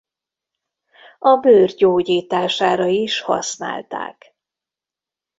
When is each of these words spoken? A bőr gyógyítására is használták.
A 1.19 1.35
bőr 1.37 1.73
gyógyítására 1.73 2.85
is 2.85 3.19
használták. 3.21 4.35